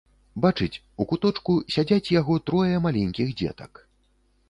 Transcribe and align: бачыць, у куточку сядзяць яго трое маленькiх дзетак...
бачыць, 0.45 0.81
у 1.03 1.07
куточку 1.11 1.53
сядзяць 1.75 2.13
яго 2.19 2.41
трое 2.51 2.75
маленькiх 2.89 3.39
дзетак... 3.43 3.71